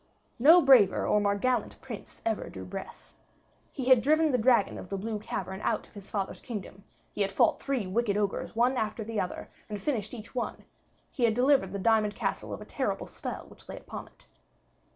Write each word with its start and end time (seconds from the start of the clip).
No 0.39 0.63
braver 0.63 1.05
or 1.05 1.19
more 1.21 1.35
gallant 1.35 1.79
prince 1.79 2.23
ever 2.25 2.49
drew 2.49 2.65
breath. 2.65 3.13
He 3.71 3.85
had 3.85 4.01
driven 4.01 4.31
the 4.31 4.39
dragon 4.39 4.79
of 4.79 4.89
the 4.89 4.97
blue 4.97 5.19
cavern 5.19 5.61
out 5.61 5.87
of 5.87 5.93
his 5.93 6.09
father's 6.09 6.39
kingdom; 6.39 6.83
he 7.13 7.21
had 7.21 7.31
fought 7.31 7.59
three 7.59 7.85
wicked 7.85 8.17
ogres 8.17 8.55
one 8.55 8.77
after 8.77 9.03
the 9.03 9.19
other, 9.19 9.47
and 9.69 9.79
finished 9.79 10.15
each 10.15 10.33
one; 10.33 10.65
he 11.11 11.25
had 11.25 11.35
delivered 11.35 11.71
the 11.71 11.77
diamond 11.77 12.15
castle 12.15 12.51
of 12.51 12.61
a 12.61 12.65
terrible 12.65 13.05
spell 13.05 13.45
which 13.47 13.69
lay 13.69 13.77
upon 13.77 14.07
it. 14.07 14.25